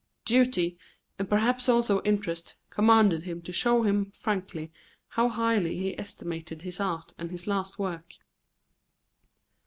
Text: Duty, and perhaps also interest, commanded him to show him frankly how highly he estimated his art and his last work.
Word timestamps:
Duty, 0.25 0.79
and 1.19 1.29
perhaps 1.29 1.69
also 1.69 2.01
interest, 2.01 2.55
commanded 2.71 3.21
him 3.21 3.39
to 3.43 3.53
show 3.53 3.83
him 3.83 4.09
frankly 4.13 4.71
how 5.09 5.29
highly 5.29 5.77
he 5.77 5.99
estimated 5.99 6.63
his 6.63 6.79
art 6.79 7.13
and 7.19 7.29
his 7.29 7.45
last 7.45 7.77
work. 7.77 8.15